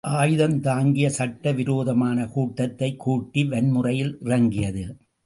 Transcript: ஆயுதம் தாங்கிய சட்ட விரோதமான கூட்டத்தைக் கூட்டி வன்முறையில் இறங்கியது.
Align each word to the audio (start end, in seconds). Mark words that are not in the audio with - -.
ஆயுதம் 0.01 0.59
தாங்கிய 0.59 1.09
சட்ட 1.09 1.51
விரோதமான 1.51 2.27
கூட்டத்தைக் 2.27 2.99
கூட்டி 2.99 3.45
வன்முறையில் 3.45 4.17
இறங்கியது. 4.21 4.97